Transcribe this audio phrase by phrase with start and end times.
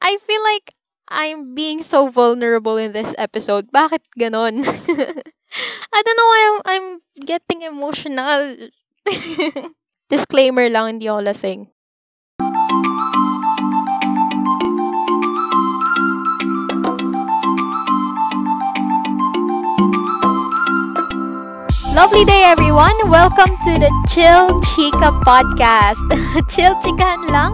[0.00, 0.74] I feel like
[1.10, 3.70] I'm being so vulnerable in this episode.
[3.72, 4.62] Bakit ganon?
[5.94, 6.88] I don't know why I'm, I'm
[7.26, 8.70] getting emotional.
[10.10, 11.70] Disclaimer lang, hindi ako lasing.
[22.00, 22.96] Lovely day, everyone!
[23.12, 26.00] Welcome to the Chill Chica podcast.
[26.48, 27.52] Chill chikahan lang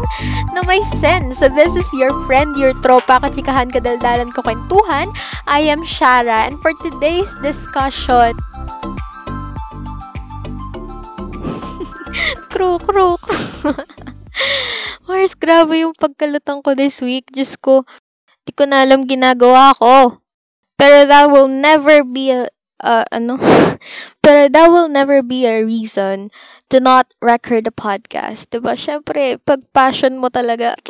[0.54, 1.42] na may sense.
[1.42, 5.10] So this is your friend, your tropa, kachikahan, kadaldalan ko kwentuhan.
[5.50, 8.38] I am Shara, and for today's discussion,
[12.46, 13.18] crew, crew.
[15.10, 17.34] Mars, grabe yung pagkalutang ko this week.
[17.34, 17.82] Diyos ko,
[18.46, 20.22] di ko na alam ginagawa ko.
[20.78, 22.46] Pero that will never be a
[22.82, 23.38] uh, ano,
[24.24, 26.30] pero that will never be a reason
[26.68, 28.50] to not record a podcast.
[28.50, 28.74] Diba?
[28.76, 30.74] Siyempre, pag passion mo talaga,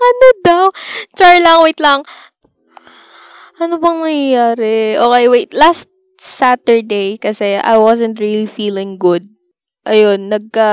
[0.00, 0.64] ano daw?
[1.16, 2.04] Char lang, wait lang.
[3.60, 4.96] Ano bang nangyayari?
[4.96, 5.50] Okay, wait.
[5.52, 5.88] Last
[6.20, 9.28] Saturday, kasi I wasn't really feeling good.
[9.88, 10.68] Ayun, nagka...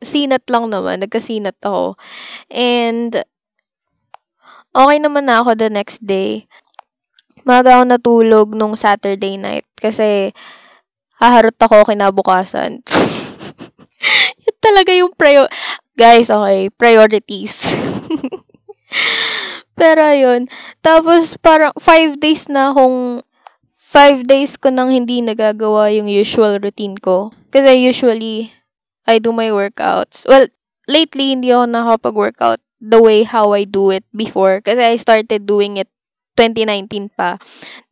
[0.00, 1.04] Sinat lang naman.
[1.04, 1.92] Nagkasinat ako.
[2.48, 3.20] And,
[4.74, 6.49] okay naman na ako the next day
[7.44, 10.32] maga ako natulog nung Saturday night kasi
[11.20, 12.80] haharot ako kinabukasan.
[14.44, 15.46] Yun talaga yung prior...
[16.00, 17.68] Guys, okay, priorities.
[19.80, 20.48] Pero ayun.
[20.80, 23.20] Tapos parang five days na akong
[23.76, 27.36] five days ko nang hindi nagagawa yung usual routine ko.
[27.52, 28.48] Kasi usually,
[29.04, 30.24] I do my workouts.
[30.24, 30.48] Well,
[30.88, 34.64] lately, hindi ako nakapag-workout the way how I do it before.
[34.64, 35.90] Kasi I started doing it
[36.40, 37.36] 2019 pa.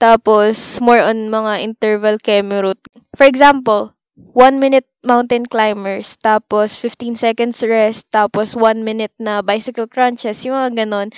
[0.00, 2.80] Tapos, more on mga interval chemo route.
[3.12, 3.92] For example,
[4.32, 10.56] 1 minute mountain climbers, tapos 15 seconds rest, tapos 1 minute na bicycle crunches, yung
[10.56, 11.08] mga ganon.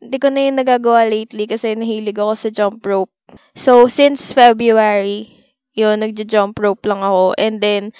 [0.00, 3.12] Hindi ko na yung nagagawa lately kasi nahilig ako sa jump rope.
[3.58, 5.36] So, since February,
[5.76, 7.36] yun, nagja-jump rope lang ako.
[7.36, 7.92] And then,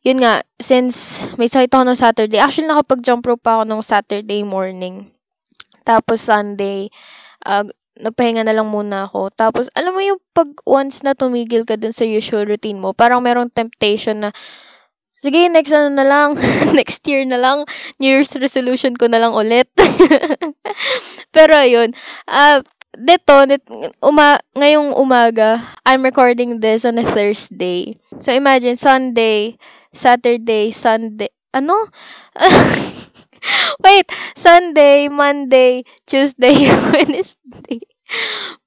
[0.00, 4.40] yun nga, since may sakit ako nung Saturday, actually nakapag-jump rope pa ako nung Saturday
[4.40, 5.12] morning.
[5.84, 6.88] Tapos Sunday,
[7.44, 9.30] uh, nagpahinga na lang muna ako.
[9.34, 13.20] Tapos, alam mo yung pag once na tumigil ka dun sa usual routine mo, parang
[13.20, 14.30] merong temptation na,
[15.20, 16.38] sige, next ano na lang,
[16.78, 17.66] next year na lang,
[17.98, 19.66] New Year's resolution ko na lang ulit.
[21.36, 21.92] Pero, ayun,
[22.30, 22.62] uh,
[22.96, 23.62] dito, dit,
[24.02, 27.98] uma, ngayong umaga, I'm recording this on a Thursday.
[28.22, 29.58] So, imagine, Sunday,
[29.92, 31.76] Saturday, Sunday, ano?
[33.84, 37.80] Wait, Sunday, Monday, Tuesday, Wednesday.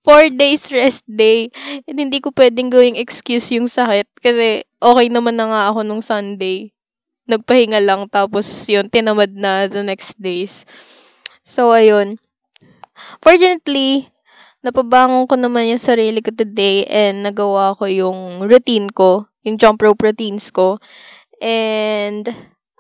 [0.06, 1.50] Four days rest day.
[1.90, 6.06] And hindi ko pwedeng gawing excuse yung sakit kasi okay naman na nga ako nung
[6.06, 6.74] Sunday.
[7.30, 10.66] Nagpahinga lang tapos yun, tinamad na the next days.
[11.42, 12.22] So, ayun.
[13.22, 14.10] Fortunately,
[14.62, 19.82] napabangon ko naman yung sarili ko today and nagawa ko yung routine ko, yung jump
[19.82, 20.78] rope routines ko.
[21.42, 22.30] And,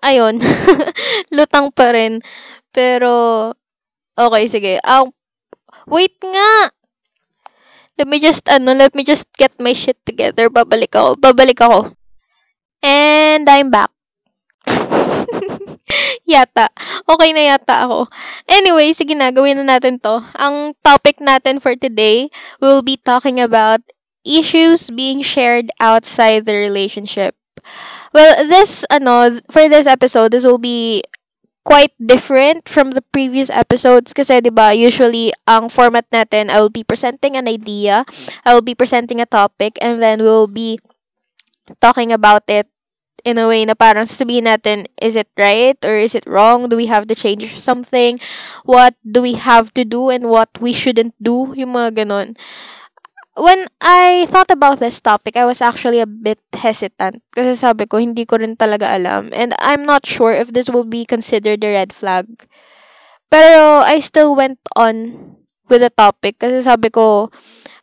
[0.02, 0.42] ayun,
[1.36, 2.22] lutang pa rin.
[2.74, 3.52] Pero,
[4.18, 4.78] okay, sige.
[4.84, 5.14] Um,
[5.90, 6.70] Wait nga!
[7.98, 10.50] Let me just, ano, let me just get my shit together.
[10.50, 11.18] Babalik ako.
[11.18, 11.94] Babalik ako.
[12.82, 13.92] And I'm back.
[16.32, 16.70] yata.
[17.06, 18.10] Okay na yata ako.
[18.50, 20.22] Anyway, sige na, gawin na natin to.
[20.38, 22.30] Ang topic natin for today,
[22.64, 23.82] we'll be talking about
[24.26, 27.36] issues being shared outside the relationship.
[28.14, 31.04] Well, this, ano, for this episode, this will be
[31.64, 36.74] quite different from the previous episodes kasi 'di ba usually ang format natin I will
[36.74, 38.02] be presenting an idea
[38.42, 40.82] I will be presenting a topic and then we'll be
[41.78, 42.66] talking about it
[43.24, 46.70] in a way na parang sasabihin natin is it right or is it wrong?
[46.70, 48.18] Do we have to change something?
[48.66, 51.54] What do we have to do and what we shouldn't do?
[51.54, 52.34] Yung mga ganon
[53.36, 57.24] when I thought about this topic, I was actually a bit hesitant.
[57.32, 59.32] Kasi sabi ko, hindi ko rin talaga alam.
[59.32, 62.28] And I'm not sure if this will be considered a red flag.
[63.32, 65.38] Pero I still went on
[65.72, 66.40] with the topic.
[66.40, 67.32] Kasi sabi ko,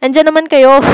[0.04, 0.84] andyan naman kayo.
[0.84, 0.92] ba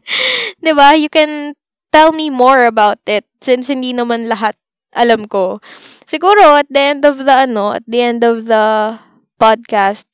[0.64, 0.88] diba?
[0.96, 1.52] You can
[1.92, 3.28] tell me more about it.
[3.44, 4.56] Since hindi naman lahat
[4.96, 5.60] alam ko.
[6.08, 8.98] Siguro, at the end of the, ano, at the end of the
[9.38, 10.08] podcast,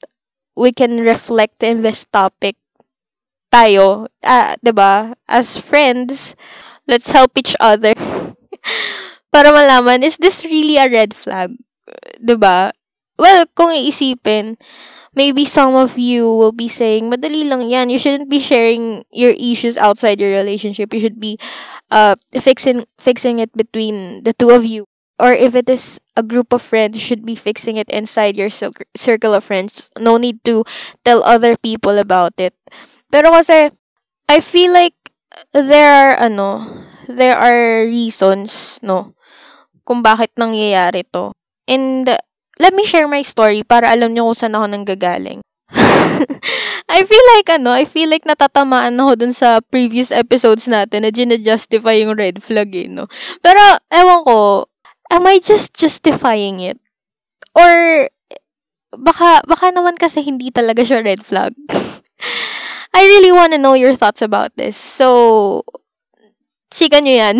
[0.52, 2.60] we can reflect in this topic
[3.52, 5.14] tayo, uh, 'di ba?
[5.28, 6.34] As friends,
[6.88, 7.94] let's help each other.
[9.32, 11.54] Para malaman, is this really a red flag?
[12.20, 12.72] 'Di ba?
[13.16, 14.60] Well, kung iisipin,
[15.16, 17.88] maybe some of you will be saying, madali lang yan.
[17.88, 20.92] You shouldn't be sharing your issues outside your relationship.
[20.92, 21.40] You should be
[21.88, 24.84] uh, fixing fixing it between the two of you.
[25.18, 28.50] or if it is a group of friends, you should be fixing it inside your
[28.50, 29.90] circle of friends.
[29.98, 30.64] No need to
[31.04, 32.54] tell other people about it.
[33.10, 33.70] Pero kasi,
[34.26, 34.96] I feel like
[35.52, 36.64] there are, ano,
[37.06, 39.14] there are reasons, no,
[39.86, 41.30] kung bakit nangyayari to.
[41.66, 42.06] And,
[42.58, 45.40] let me share my story para alam nyo kung saan ako nanggagaling.
[46.96, 51.12] I feel like, ano, I feel like natatamaan ako dun sa previous episodes natin na
[51.12, 53.10] gina-justify yung red flag, eh, no?
[53.44, 53.60] Pero,
[53.92, 54.64] ewan ko,
[55.12, 56.78] am I just justifying it?
[57.52, 58.06] Or,
[58.94, 61.52] baka, baka naman kasi hindi talaga siya red flag.
[62.96, 64.72] I really want to know your thoughts about this.
[64.72, 65.68] So,
[66.72, 67.36] chika nyo yan.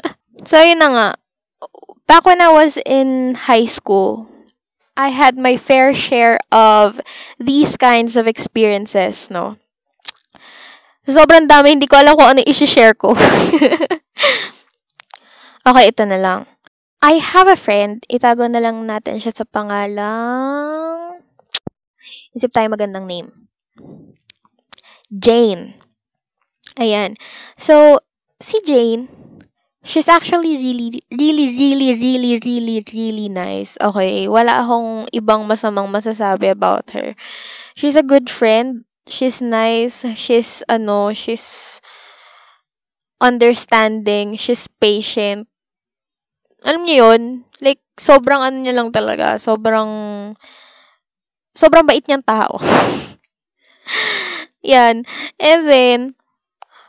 [0.44, 1.08] so, yun na nga.
[2.04, 4.28] Back when I was in high school,
[5.00, 7.00] I had my fair share of
[7.40, 9.56] these kinds of experiences, no?
[11.08, 13.16] Sobrang dami, hindi ko alam kung ano i-share ko.
[15.72, 16.44] okay, ito na lang.
[17.00, 21.16] I have a friend, itago na lang natin siya sa pangalang...
[22.36, 23.48] Isip tayo magandang name.
[25.12, 25.74] Jane.
[26.76, 27.16] Ayan.
[27.56, 28.00] So,
[28.40, 29.08] si Jane,
[29.84, 33.80] she's actually really, really, really, really, really, really nice.
[33.80, 37.16] Okay, wala akong ibang masamang masasabi about her.
[37.74, 38.84] She's a good friend.
[39.08, 40.04] She's nice.
[40.14, 41.80] She's, ano, she's
[43.20, 44.36] understanding.
[44.36, 45.48] She's patient.
[46.66, 47.22] Alam niyo yun?
[47.62, 49.38] Like, sobrang ano niya lang talaga.
[49.40, 49.88] Sobrang,
[51.54, 52.58] sobrang bait niyang tao.
[54.62, 55.06] Yan.
[55.38, 56.14] And then,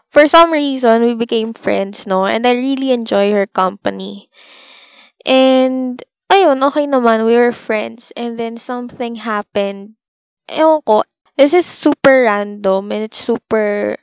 [0.09, 2.25] for some reason, we became friends, no?
[2.25, 4.29] And I really enjoy her company.
[5.25, 6.01] And,
[6.31, 8.11] ayun, okay naman, we were friends.
[8.17, 9.95] And then, something happened.
[10.49, 11.03] Ewan ko,
[11.37, 13.95] this is super random and it's super,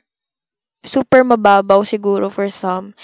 [0.87, 2.95] super mababaw siguro for some.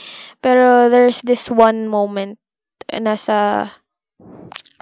[0.41, 2.39] Pero, there's this one moment,
[2.87, 3.71] nasa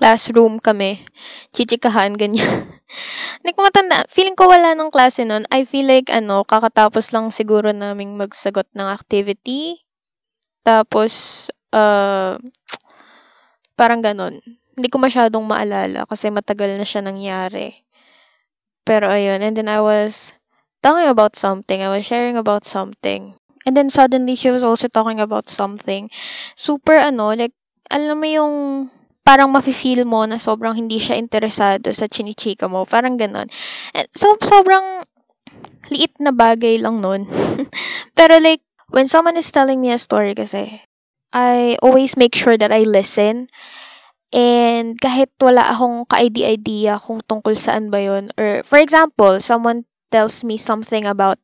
[0.01, 1.05] classroom kami,
[1.53, 2.65] chichikahan, ganyan.
[3.39, 4.01] Hindi ko matanda.
[4.09, 5.45] Feeling ko wala nung klase nun.
[5.53, 9.85] I feel like, ano, kakatapos lang siguro naming magsagot ng activity.
[10.65, 12.41] Tapos, uh,
[13.77, 14.41] parang ganun.
[14.73, 17.85] Hindi ko masyadong maalala kasi matagal na siya nangyari.
[18.81, 20.33] Pero ayun, and then I was
[20.81, 21.79] talking about something.
[21.79, 23.37] I was sharing about something.
[23.61, 26.09] And then suddenly, she was also talking about something.
[26.57, 27.53] Super, ano, like,
[27.93, 28.53] alam mo yung
[29.21, 32.85] parang mafe-feel mo na sobrang hindi siya interesado sa chinichika mo.
[32.89, 33.47] Parang ganon.
[34.17, 35.05] So, sobrang
[35.93, 37.27] liit na bagay lang nun.
[38.17, 40.81] Pero like, when someone is telling me a story kasi,
[41.31, 43.47] I always make sure that I listen.
[44.31, 48.31] And kahit wala akong ka-idea kung tungkol saan ba yun.
[48.39, 51.39] Or, for example, someone tells me something about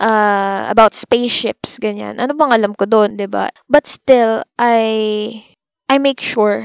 [0.00, 2.20] uh, about spaceships, ganyan.
[2.20, 3.48] Ano bang alam ko doon, 'di ba?
[3.68, 5.40] But still, I
[5.88, 6.64] I make sure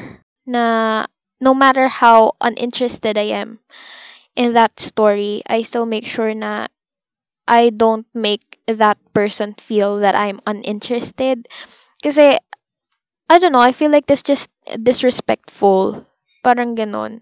[0.49, 1.05] na
[1.37, 3.61] no matter how uninterested I am
[4.35, 6.67] in that story, I still make sure na
[7.47, 11.49] I don't make that person feel that I'm uninterested.
[12.01, 12.37] Kasi,
[13.29, 16.05] I don't know, I feel like that's just disrespectful.
[16.45, 17.21] Parang ganon.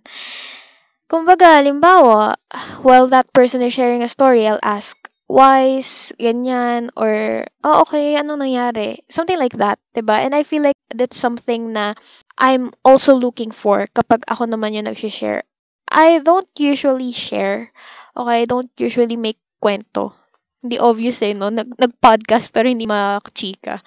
[1.07, 2.35] Kumbaga, limbawa,
[2.83, 4.95] while that person is sharing a story, I'll ask,
[5.27, 6.91] why is ganyan?
[6.99, 8.99] Or, oh, okay, ano nangyari?
[9.07, 10.15] Something like that, ba diba?
[10.19, 11.95] And I feel like that's something na
[12.37, 15.41] I'm also looking for kapag ako naman yung nag-share.
[15.89, 17.73] I don't usually share.
[18.13, 20.13] Okay, I don't usually make kwento.
[20.61, 21.49] Hindi obvious eh, no?
[21.49, 23.81] Nag- nag-podcast pero hindi makachika.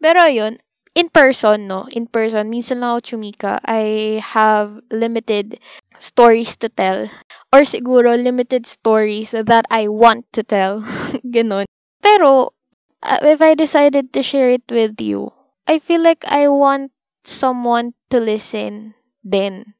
[0.00, 0.56] Pero yun,
[0.94, 1.86] in person, no?
[1.92, 3.60] In person, minsan lang ako chumika.
[3.64, 5.58] I have limited
[5.98, 7.08] stories to tell.
[7.52, 10.82] Or siguro, limited stories that I want to tell.
[11.34, 11.66] Ganon.
[12.00, 12.54] Pero,
[13.02, 15.32] uh, if I decided to share it with you,
[15.66, 16.92] I feel like I want
[17.24, 19.74] someone to listen then.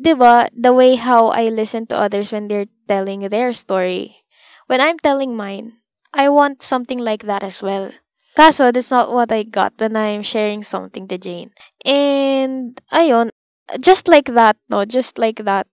[0.00, 0.48] 'Di ba?
[0.56, 4.24] The way how I listen to others when they're telling their story.
[4.66, 5.82] When I'm telling mine,
[6.14, 7.92] I want something like that as well.
[8.38, 11.50] Kaso, that's not what I got when I'm sharing something to Jane.
[11.84, 13.34] And, ayun,
[13.82, 14.86] just like that, no?
[14.86, 15.66] Just like that,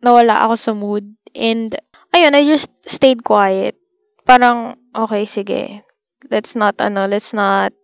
[0.00, 1.04] nawala ako sa mood.
[1.36, 1.76] And,
[2.16, 3.76] ayun, I just stayed quiet.
[4.24, 5.84] Parang, okay, sige.
[6.32, 7.76] Let's not, ano, let's not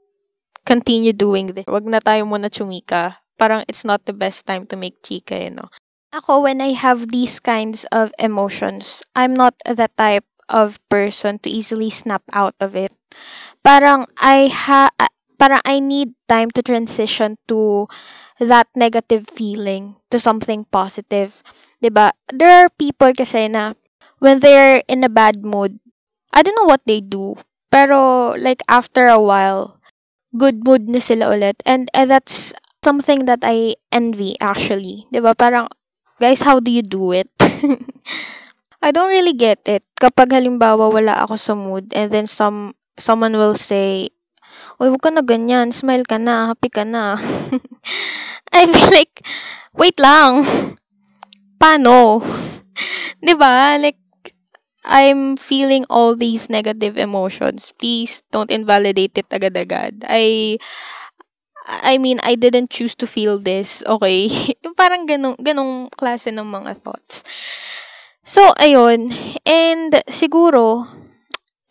[0.64, 1.68] continue doing this.
[1.68, 3.20] Wag na tayo muna chumika.
[3.38, 5.68] Parang it's not the best time to make chika, you know.
[6.14, 11.50] Ako, when I have these kinds of emotions, I'm not the type of person to
[11.50, 12.92] easily snap out of it.
[13.66, 14.90] Parang I ha
[15.38, 17.90] parang I need time to transition to
[18.38, 21.42] that negative feeling to something positive.
[21.82, 22.12] ba?
[22.32, 23.74] There are people kasi na
[24.18, 25.78] when they're in a bad mood,
[26.32, 27.36] I don't know what they do,
[27.70, 29.82] pero like after a while,
[30.34, 31.58] good mood na sila ulit.
[31.64, 32.52] And uh, that's
[32.84, 35.08] something that I envy actually.
[35.08, 35.32] 'Di ba?
[35.32, 35.70] Parang
[36.20, 37.30] guys, how do you do it?
[38.84, 39.80] I don't really get it.
[39.96, 44.12] Kapag halimbawa wala ako sa mood and then some someone will say,
[44.76, 45.72] Uy, huwag ka na ganyan.
[45.72, 46.52] Smile ka na.
[46.52, 47.16] Happy ka na.
[48.54, 49.24] I feel like,
[49.72, 50.44] wait lang.
[51.56, 52.20] Paano?
[53.24, 53.80] 'Di ba?
[53.80, 54.03] Like,
[54.84, 57.72] I'm feeling all these negative emotions.
[57.78, 60.04] Please don't invalidate it agad-agad.
[60.06, 60.58] I
[61.66, 64.28] I mean, I didn't choose to feel this, okay?
[64.76, 67.24] Parang ganong, ganong klase ng mga thoughts.
[68.20, 69.12] So, ayun.
[69.48, 70.84] And siguro,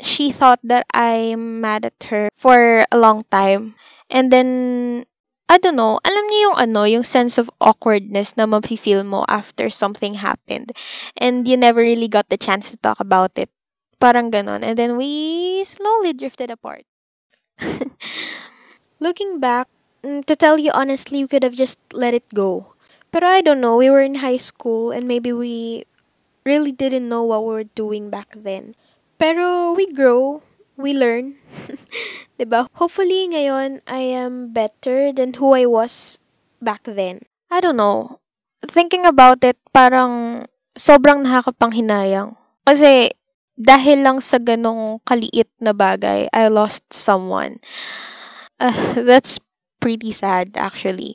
[0.01, 3.77] she thought that I'm mad at her for a long time.
[4.10, 5.05] And then,
[5.50, 9.69] I don't know, alam niyo yung ano, yung sense of awkwardness na mafe-feel mo after
[9.69, 10.71] something happened.
[11.19, 13.51] And you never really got the chance to talk about it.
[14.00, 14.63] Parang ganon.
[14.63, 16.88] And then we slowly drifted apart.
[19.00, 19.67] Looking back,
[20.03, 22.73] mm, to tell you honestly, we could have just let it go.
[23.12, 25.85] Pero I don't know, we were in high school and maybe we
[26.45, 28.73] really didn't know what we were doing back then.
[29.19, 30.41] Pero we grow,
[30.77, 31.35] we learn.
[32.38, 32.65] 'Di ba?
[32.77, 36.19] Hopefully ngayon I am better than who I was
[36.63, 37.25] back then.
[37.53, 38.24] I don't know.
[38.63, 42.33] Thinking about it, parang sobrang nakakapanghinayang.
[42.63, 43.12] Kasi
[43.53, 47.62] dahil lang sa ganong kaliit na bagay, I lost someone.
[48.57, 49.38] Uh, that's
[49.77, 51.13] pretty sad, actually.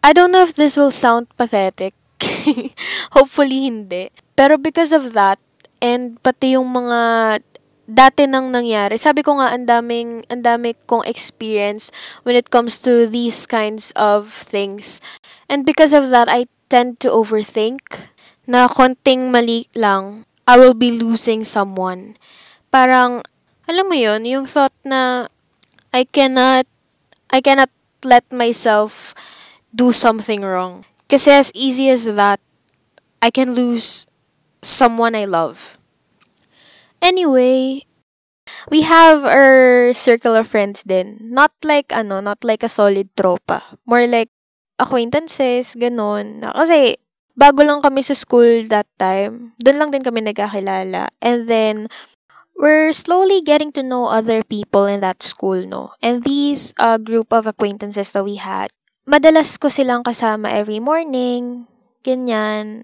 [0.00, 1.92] I don't know if this will sound pathetic.
[3.16, 4.08] Hopefully hindi.
[4.38, 5.42] Pero because of that,
[5.82, 7.42] and pati yung mga
[7.86, 11.94] dati nang nangyari, sabi ko nga ang daming, ang dami kong experience
[12.26, 14.98] when it comes to these kinds of things.
[15.46, 18.10] And because of that, I tend to overthink
[18.46, 22.18] na konting mali lang, I will be losing someone.
[22.74, 23.22] Parang,
[23.66, 25.30] alam mo yon yung thought na
[25.94, 26.66] I cannot,
[27.30, 27.70] I cannot
[28.02, 29.14] let myself
[29.74, 30.86] do something wrong.
[31.06, 32.42] Kasi as easy as that,
[33.22, 34.06] I can lose
[34.62, 35.75] someone I love.
[37.02, 37.84] Anyway,
[38.70, 41.18] we have our circle of friends din.
[41.20, 43.62] Not like, ano, not like a solid tropa.
[43.86, 44.30] More like
[44.78, 46.42] acquaintances, ganon.
[46.42, 46.96] Kasi,
[47.36, 49.52] bago lang kami sa school that time.
[49.60, 51.12] Doon lang din kami nagkakilala.
[51.20, 51.88] And then,
[52.56, 55.92] we're slowly getting to know other people in that school, no?
[56.02, 58.72] And these uh, group of acquaintances that we had,
[59.06, 61.68] madalas ko silang kasama every morning,
[62.02, 62.82] ganyan.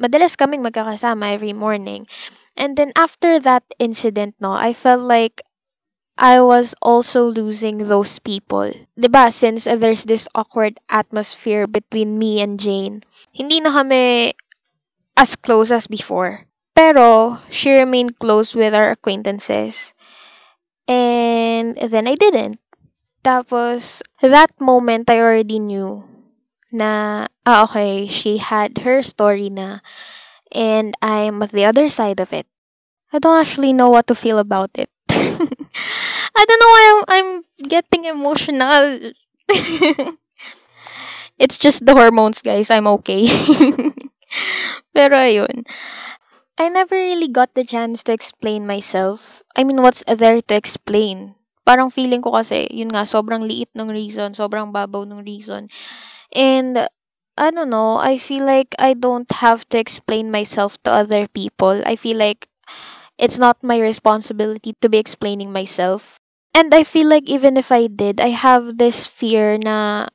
[0.00, 2.08] Madalas kaming magkakasama every morning.
[2.56, 5.42] And then after that incident, no, I felt like
[6.18, 8.72] I was also losing those people.
[8.96, 9.30] ba?
[9.30, 13.02] Since uh, there's this awkward atmosphere between me and Jane.
[13.32, 14.34] Hindi na kami
[15.16, 16.46] as close as before.
[16.74, 19.94] Pero she remained close with our acquaintances.
[20.88, 22.60] And then I didn't.
[23.24, 26.02] Tapos that moment I already knew
[26.72, 29.78] na ah okay, she had her story na
[30.54, 32.46] and I'm at the other side of it.
[33.12, 34.88] I don't actually know what to feel about it.
[35.10, 39.12] I don't know why I'm, I'm getting emotional.
[41.38, 42.70] it's just the hormones, guys.
[42.70, 43.28] I'm okay.
[44.96, 45.68] Pero ayun.
[46.56, 49.42] I never really got the chance to explain myself.
[49.56, 51.34] I mean, what's there to explain?
[51.64, 55.68] Parang feeling ko kasi, yun nga, sobrang liit ng reason, sobrang babaw ng reason.
[56.32, 56.88] And,
[57.36, 61.80] I don't know, I feel like I don't have to explain myself to other people.
[61.86, 62.48] I feel like
[63.18, 66.18] it's not my responsibility to be explaining myself.
[66.54, 70.08] And I feel like even if I did, I have this fear na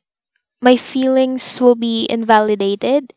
[0.61, 3.13] my feelings will be invalidated.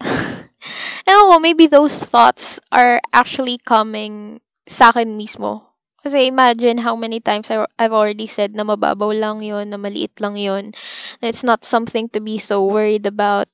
[1.08, 5.67] Ewan ko, maybe those thoughts are actually coming sa akin mismo.
[5.98, 10.38] Kasi imagine how many times I've already said na mababaw lang yon na maliit lang
[10.38, 10.70] yon
[11.18, 13.50] It's not something to be so worried about.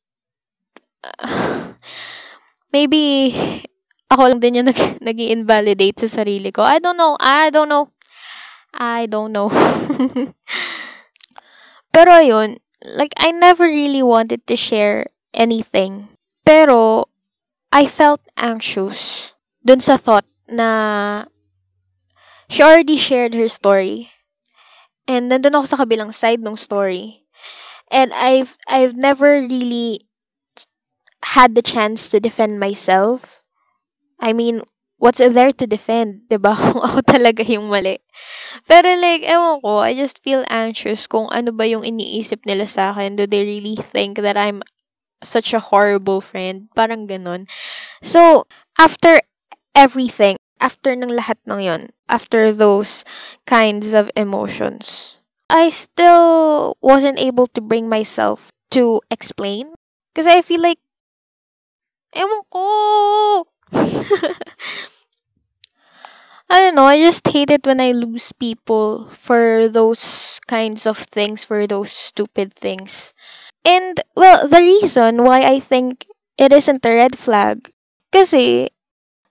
[2.75, 3.33] maybe
[4.13, 6.61] ako lang din yung nag, nag invalidate sa sarili ko.
[6.61, 7.17] I don't know.
[7.19, 7.89] I don't know.
[8.75, 9.49] I don't know.
[11.95, 16.11] Pero ayun, like, I never really wanted to share anything.
[16.43, 17.07] Pero,
[17.71, 19.33] I felt anxious
[19.65, 21.25] dun sa thought na
[22.49, 24.11] she already shared her story.
[25.09, 27.25] And nandun ako sa kabilang side ng story.
[27.93, 30.09] And I've I've never really
[31.37, 33.45] had the chance to defend myself
[34.21, 34.63] I mean,
[34.99, 36.57] what's there to defend, ba?
[36.57, 38.01] Kung ako talaga yung mali.
[38.65, 42.97] Pero like, ewan ko, I just feel anxious kung ano ba yung iniisip nila sa
[42.97, 43.17] akin.
[43.21, 44.63] Do they really think that I'm
[45.23, 46.73] such a horrible friend?
[46.73, 47.47] Parang ganun.
[48.01, 48.47] So,
[48.79, 49.21] after
[49.77, 53.05] everything, after ng lahat ng yon, after those
[53.45, 55.21] kinds of emotions,
[55.53, 59.77] I still wasn't able to bring myself to explain.
[60.09, 60.81] Because I feel like,
[62.17, 62.65] ewan ko.
[66.49, 70.99] I don't know, I just hate it when I lose people for those kinds of
[70.99, 73.13] things, for those stupid things.
[73.65, 76.07] And, well, the reason why I think
[76.39, 77.73] it isn't a red flag,
[78.13, 78.69] kasi,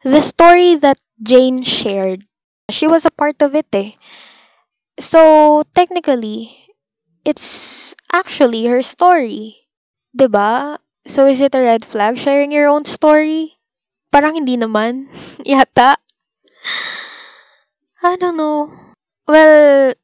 [0.03, 2.25] the story that Jane shared,
[2.69, 3.93] she was a part of it eh.
[4.99, 6.53] So, technically,
[7.25, 9.69] it's actually her story.
[10.13, 10.77] 'Di ba?
[11.09, 13.57] So, is it a red flag sharing your own story?
[14.13, 15.09] Parang hindi naman.
[15.49, 15.97] Yata.
[18.03, 18.71] I don't know.
[19.27, 19.95] Well,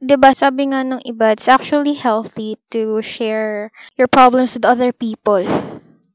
[0.00, 4.92] 'di ba sabi nga ng iba, it's actually healthy to share your problems with other
[4.94, 5.44] people.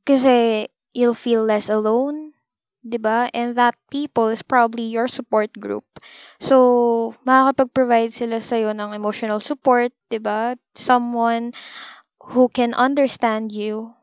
[0.05, 2.34] Kasi you'll feel less alone,
[2.85, 3.33] 'di ba?
[3.33, 5.83] And that people is probably your support group.
[6.37, 10.55] So, makakapag-provide sila sa ng emotional support, 'di ba?
[10.77, 11.51] Someone
[12.31, 13.97] who can understand you.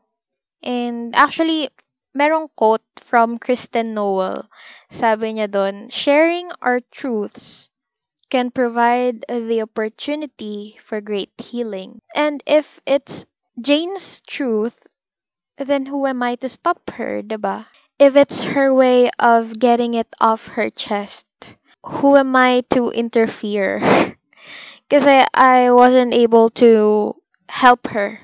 [0.59, 1.71] And actually,
[2.15, 4.47] merong quote from Kristen Noel.
[4.91, 7.73] Sabi niya doon, sharing our truths
[8.31, 12.01] can provide the opportunity for great healing.
[12.15, 13.25] And if it's
[13.59, 14.87] Jane's truth,
[15.57, 17.69] then who am I to stop her, diba?
[17.99, 21.27] If it's her way of getting it off her chest,
[21.85, 23.79] who am I to interfere?
[24.89, 27.15] Because I I wasn't able to
[27.49, 28.19] help her.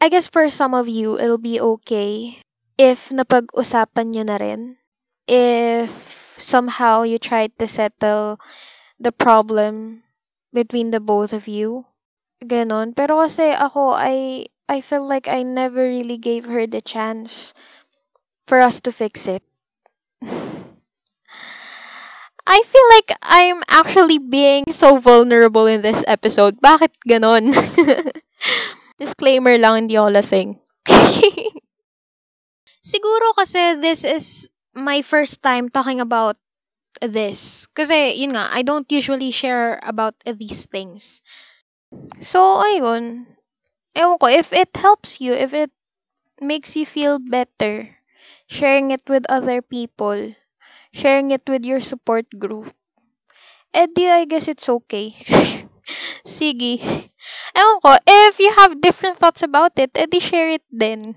[0.00, 2.42] I guess for some of you, it'll be okay
[2.74, 4.82] if napag-usapan nyo na rin.
[5.30, 5.90] If
[6.38, 8.38] somehow you tried to settle
[9.00, 10.02] the problem
[10.52, 11.86] between the both of you.
[12.44, 12.94] Ganon.
[12.94, 17.54] Pero kasi ako, I, I feel like I never really gave her the chance
[18.46, 19.42] for us to fix it.
[22.46, 26.62] I feel like I'm actually being so vulnerable in this episode.
[26.62, 27.50] Bakit ganon?
[29.02, 30.48] Disclaimer lang, hindi ako lasing.
[32.86, 34.48] Siguro kasi this is
[34.78, 36.38] my first time talking about
[37.02, 37.66] this.
[37.74, 41.20] Kasi, yun nga, I don't usually share about these things.
[42.22, 43.26] So, ayun.
[43.98, 45.74] Ewan ko, if it helps you, if it
[46.40, 47.96] makes you feel better,
[48.46, 50.34] sharing it with other people,
[50.92, 52.72] sharing it with your support group,
[53.74, 55.12] edi I guess it's okay.
[56.26, 56.80] Sige.
[57.54, 61.14] Ewan ko, if you have different thoughts about it, edi share it then.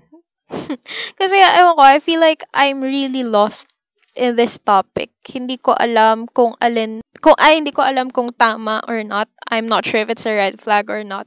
[1.18, 3.70] Kasi, ewan ko, I feel like I'm really lost
[4.14, 5.10] in this topic.
[5.26, 9.30] Hindi ko alam kung alin, kung, ay, hindi ko alam kung tama or not.
[9.50, 11.26] I'm not sure if it's a red flag or not.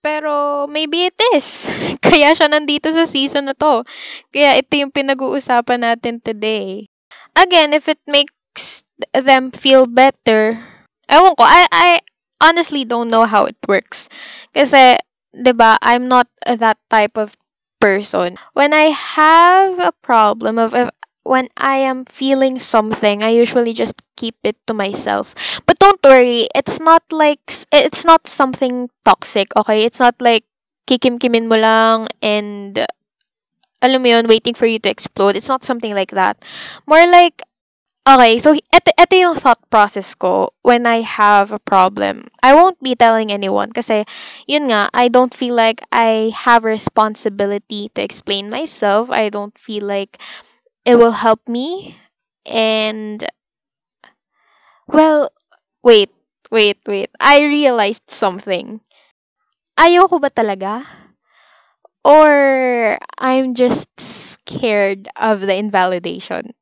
[0.00, 1.68] Pero, maybe it is.
[2.04, 3.84] Kaya siya nandito sa season na to.
[4.32, 6.88] Kaya ito yung pinag-uusapan natin today.
[7.36, 10.56] Again, if it makes them feel better,
[11.08, 11.88] ewan ko, I, I
[12.40, 14.08] honestly don't know how it works.
[14.56, 14.98] Kasi,
[15.36, 17.36] 'di ba, I'm not that type of
[17.78, 18.36] person.
[18.52, 20.74] When I have a problem of
[21.22, 25.32] when I am feeling something, I usually just keep it to myself.
[25.64, 27.40] But don't worry, it's not like
[27.72, 29.88] it's not something toxic, okay?
[29.88, 30.44] It's not like
[30.84, 32.84] kikim-kimin mo lang and
[33.80, 35.40] alam mo yun, waiting for you to explode.
[35.40, 36.36] It's not something like that.
[36.84, 37.40] More like
[38.08, 42.32] Okay, so ito, ito yung thought process ko when I have a problem.
[42.42, 44.08] I won't be telling anyone kasi
[44.48, 49.12] yun nga, I don't feel like I have responsibility to explain myself.
[49.12, 50.16] I don't feel like
[50.88, 52.00] it will help me.
[52.48, 53.20] And,
[54.92, 55.30] well,
[55.82, 56.10] wait,
[56.50, 57.10] wait, wait.
[57.18, 58.80] I realized something.
[59.78, 60.84] Ayoko ba talaga?
[62.04, 66.52] Or I'm just scared of the invalidation?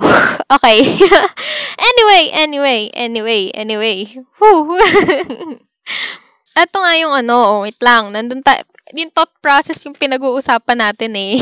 [0.54, 0.80] okay.
[1.90, 4.06] anyway, anyway, anyway, anyway.
[6.56, 8.64] Ito nga yung ano, wait lang, nandun tayo,
[8.96, 11.36] yung thought process yung pinag-uusapan natin eh.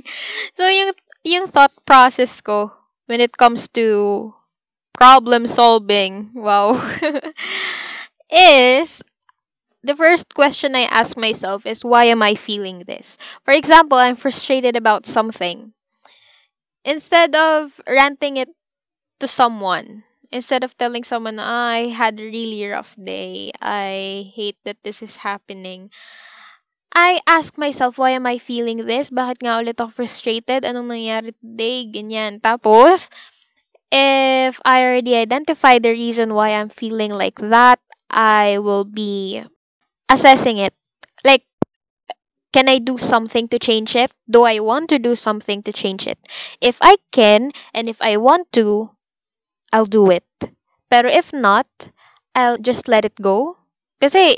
[0.58, 0.92] so, yung,
[1.22, 2.70] yung thought process ko
[3.06, 4.30] when it comes to
[4.92, 6.80] problem solving, wow,
[8.30, 9.02] is,
[9.82, 13.16] the first question I ask myself is, why am I feeling this?
[13.44, 15.72] For example, I'm frustrated about something
[16.84, 18.48] instead of ranting it
[19.20, 24.78] to someone, instead of telling someone, I had a really rough day, I hate that
[24.82, 25.90] this is happening,
[26.94, 29.10] I ask myself, why am I feeling this?
[29.14, 30.66] Bakit nga ulit ako frustrated?
[30.66, 31.86] Anong nangyari today?
[31.86, 32.42] Ganyan.
[32.42, 33.08] Tapos,
[33.92, 39.44] if I already identify the reason why I'm feeling like that, I will be
[40.10, 40.74] assessing it.
[41.24, 41.44] Like,
[42.52, 44.10] Can I do something to change it?
[44.28, 46.18] Do I want to do something to change it?
[46.60, 48.90] If I can, and if I want to,
[49.72, 50.26] I'll do it.
[50.90, 51.66] Pero if not,
[52.34, 53.58] I'll just let it go.
[54.00, 54.36] Kasi,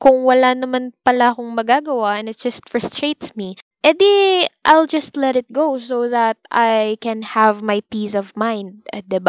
[0.00, 5.36] kung wala naman pala akong magagawa and it just frustrates me, edi I'll just let
[5.36, 9.20] it go so that I can have my peace of mind, uh, 'di?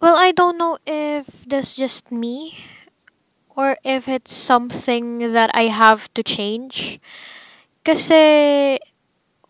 [0.00, 2.56] Well, I don't know if that's just me
[3.52, 6.98] or if it's something that I have to change.
[7.84, 8.78] Kasi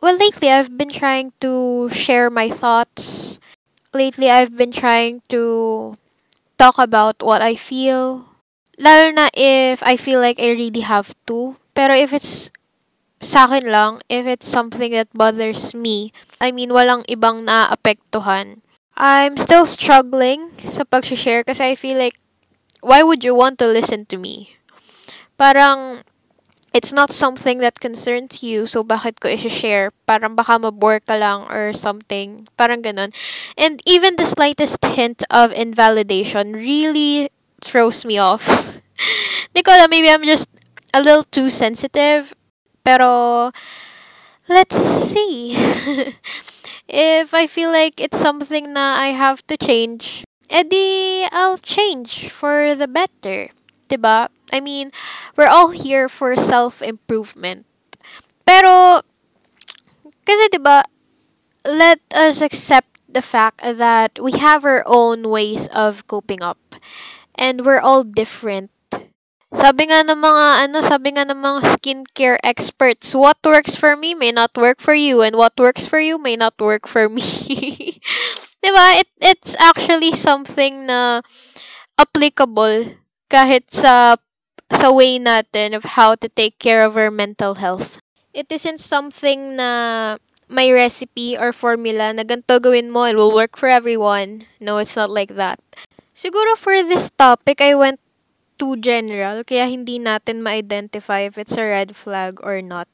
[0.01, 3.39] well, lately I've been trying to share my thoughts.
[3.95, 5.97] Lately I've been trying to
[6.59, 8.27] talk about what I feel.
[8.79, 11.57] Lalo na if I feel like I really have to.
[11.75, 12.51] Pero if it's
[13.21, 18.65] sa akin lang, if it's something that bothers me, I mean, walang ibang naapektuhan.
[18.97, 22.17] I'm still struggling sa pag-share kasi I feel like,
[22.81, 24.57] why would you want to listen to me?
[25.37, 26.01] Parang,
[26.73, 29.93] it's not something that concerns you, so bakit ko i-share?
[30.09, 32.49] Parang baka mabore ka lang or something.
[32.57, 33.13] Parang ganun.
[33.57, 37.29] And even the slightest hint of invalidation really
[37.61, 38.49] throws me off.
[39.55, 40.49] Di ko alam, maybe I'm just
[40.97, 42.33] a little too sensitive
[42.85, 43.51] Pero,
[44.49, 45.55] let's see.
[46.89, 52.75] if I feel like it's something na I have to change, edi I'll change for
[52.75, 53.51] the better.
[53.89, 54.29] Diba?
[54.53, 54.91] I mean,
[55.37, 57.67] we're all here for self-improvement.
[58.47, 59.03] Pero,
[60.27, 60.83] kasi diba,
[61.65, 66.59] let us accept the fact that we have our own ways of coping up.
[67.35, 68.71] And we're all different
[69.51, 74.15] sabi nga ng mga ano, sabi nga ng mga skincare experts, what works for me
[74.15, 77.23] may not work for you and what works for you may not work for me.
[78.61, 78.87] 'Di ba?
[79.03, 81.25] It it's actually something na
[81.99, 82.95] applicable
[83.27, 84.15] kahit sa
[84.71, 87.99] sa way natin of how to take care of our mental health.
[88.31, 93.59] It isn't something na may recipe or formula na ganito gawin mo, it will work
[93.59, 94.47] for everyone.
[94.63, 95.59] No, it's not like that.
[96.15, 97.99] Siguro for this topic, I went
[98.61, 102.87] too general, kaya hindi natin ma-identify if it's a red flag or not.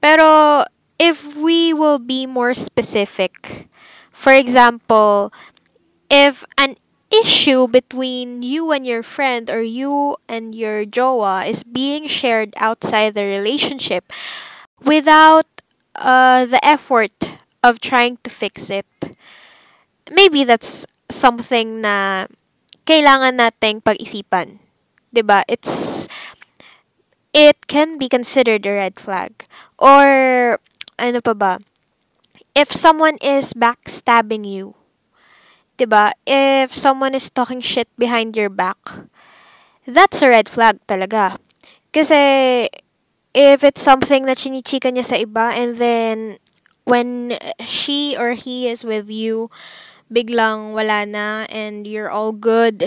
[0.00, 0.64] Pero,
[0.96, 3.68] if we will be more specific,
[4.08, 5.28] for example,
[6.08, 6.80] if an
[7.12, 13.14] issue between you and your friend or you and your jowa is being shared outside
[13.14, 14.12] the relationship
[14.82, 15.46] without
[15.94, 18.86] uh, the effort of trying to fix it,
[20.10, 22.26] maybe that's something na
[22.86, 24.65] kailangan nating pag-isipan.
[25.16, 25.48] 'Di ba?
[25.48, 26.04] It's
[27.32, 29.48] it can be considered a red flag.
[29.80, 30.60] Or
[31.00, 31.56] ano pa ba?
[32.52, 34.76] If someone is backstabbing you,
[35.80, 36.12] 'di ba?
[36.28, 39.08] If someone is talking shit behind your back,
[39.88, 41.40] that's a red flag talaga.
[41.96, 42.68] Kasi
[43.32, 46.36] if it's something that chinichika niya sa iba and then
[46.84, 49.48] when she or he is with you,
[50.12, 52.84] biglang wala na and you're all good.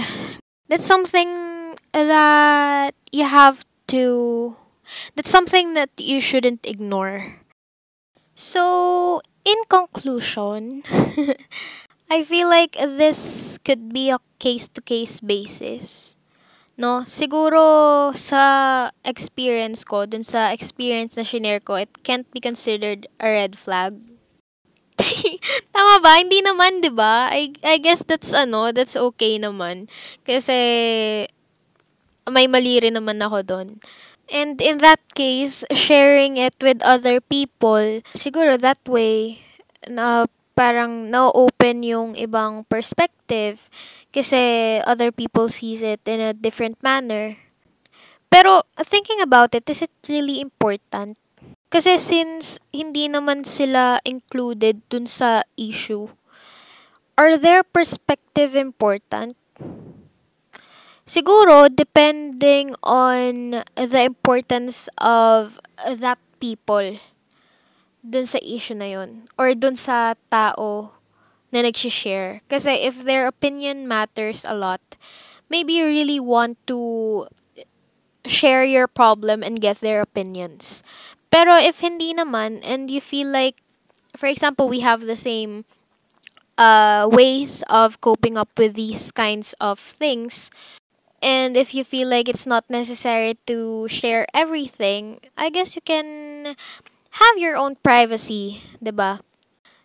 [0.69, 1.58] That's something
[1.93, 4.55] that you have to
[5.15, 7.41] that's something that you shouldn't ignore.
[8.35, 10.83] So, in conclusion,
[12.09, 16.15] I feel like this could be a case to case basis.
[16.79, 23.05] No, siguro sa experience ko, dun sa experience na shinare ko, it can't be considered
[23.19, 23.99] a red flag.
[25.75, 26.23] Tama ba?
[26.23, 27.27] Hindi naman, 'di ba?
[27.27, 29.91] I I guess that's ano, that's okay naman.
[30.23, 31.27] Kasi
[32.29, 33.67] may mali rin naman ako doon.
[34.29, 39.41] And in that case, sharing it with other people, siguro that way,
[39.89, 43.71] na parang na-open yung ibang perspective
[44.11, 47.39] kasi other people sees it in a different manner.
[48.29, 51.17] Pero thinking about it, is it really important?
[51.69, 56.11] Kasi since hindi naman sila included dun sa issue,
[57.17, 59.33] are their perspective important?
[61.09, 67.01] Siguro, depending on the importance of that people
[68.05, 69.25] dun sa issue na yun.
[69.33, 70.93] Or dun sa tao
[71.49, 72.45] na nagsishare.
[72.45, 74.81] Kasi if their opinion matters a lot,
[75.49, 77.25] maybe you really want to
[78.29, 80.85] share your problem and get their opinions.
[81.33, 83.57] Pero if hindi naman, and you feel like,
[84.13, 85.65] for example, we have the same
[86.57, 90.51] uh, ways of coping up with these kinds of things,
[91.21, 96.55] And if you feel like it's not necessary to share everything, I guess you can
[97.11, 99.19] have your own privacy, 'di ba?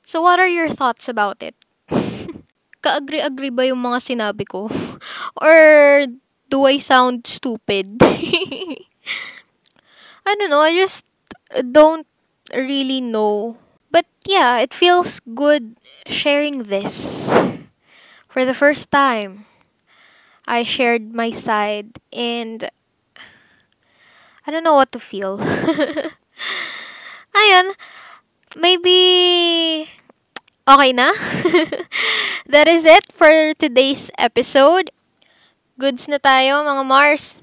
[0.05, 1.55] So what are your thoughts about it?
[2.85, 4.69] Ka-agree-agree ba yung mga sinabi ko?
[5.43, 6.07] Or
[6.51, 7.99] do I sound stupid?
[10.27, 11.07] I don't know, I just
[11.73, 12.07] don't
[12.55, 13.59] really know.
[13.91, 17.33] But yeah, it feels good sharing this
[18.29, 19.47] for the first time.
[20.47, 22.69] I shared my side and
[24.47, 25.39] I don't know what to feel.
[27.35, 27.73] Ayun,
[28.57, 29.89] maybe
[30.69, 31.13] okay na.
[32.53, 34.91] that is it for today's episode.
[35.81, 37.41] Goods na tayo, mga Mars.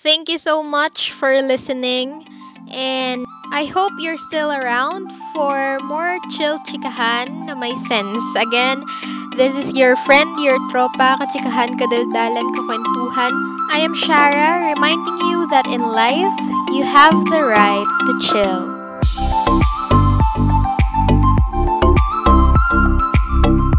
[0.00, 2.26] Thank you so much for listening.
[2.72, 8.24] And I hope you're still around for more chill chikahan na may sense.
[8.36, 8.84] Again,
[9.36, 13.32] this is your friend, your tropa, kachikahan, kadaldalan, kakwentuhan.
[13.74, 16.34] I am Shara, reminding you that in life,
[16.70, 18.73] you have the right to chill.